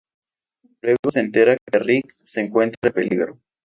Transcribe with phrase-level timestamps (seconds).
[0.81, 3.39] Luego se entera que Rick se encuentra en peligro.